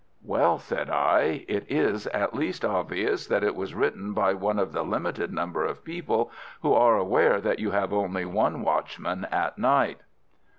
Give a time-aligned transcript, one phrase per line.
[0.23, 4.71] "Well," said I, "it is at least obvious that it was written by one of
[4.71, 6.31] the limited number of people
[6.63, 9.99] who are aware that you have only one watchman at night."